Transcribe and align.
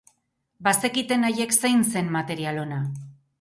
Bazekiten 0.67 1.27
haiek 1.27 1.53
zein 1.59 1.85
zen 1.93 2.11
material 2.17 2.59
ona. 2.65 2.81